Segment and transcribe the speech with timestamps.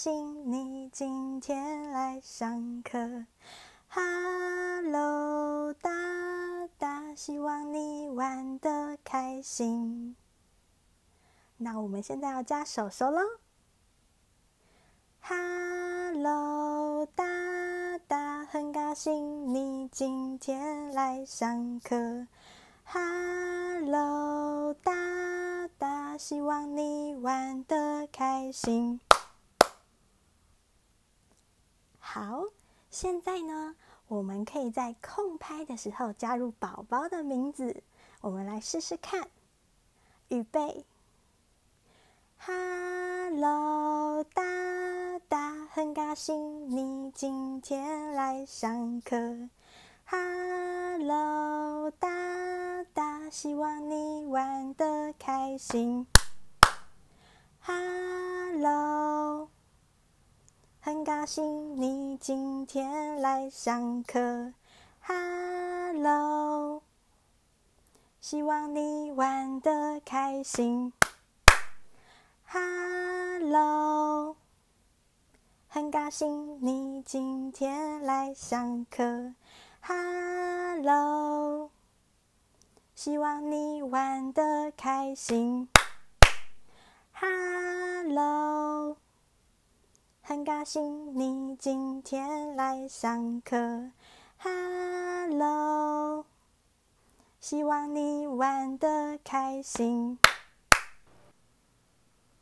[0.00, 3.26] 兴你今天来上课。
[3.88, 5.90] Hello，大
[6.78, 10.14] 大，希望你玩的开心。
[11.56, 13.20] 那我们现在要加手手喽。
[15.20, 17.24] Hello，大
[18.06, 22.28] 大，很高兴你今天来上课。
[22.84, 24.92] Hello，大
[25.76, 29.00] 大，希望你玩的开心。
[32.18, 32.42] 好，
[32.90, 33.76] 现在呢，
[34.08, 37.84] 我们可以在空拍的时候加入宝宝的名字，
[38.20, 39.28] 我们来试试看。
[40.26, 40.84] 预备
[42.38, 44.42] ，Hello，大
[45.28, 49.48] 大，很高兴你今天来上课。
[50.04, 56.04] Hello，大大，希望你玩的开心。
[57.60, 57.97] 哈
[61.08, 64.52] 高兴你今天来上课。
[65.00, 66.82] Hello，
[68.20, 70.92] 希望你玩的开心。
[72.44, 74.36] Hello，
[75.68, 79.32] 很高兴你今天来上课。
[79.80, 81.70] Hello，
[82.94, 85.70] 希望你玩的开心。
[90.38, 93.90] 很高兴你今天来上课。
[94.38, 96.24] Hello，
[97.40, 100.16] 希望你玩得开心。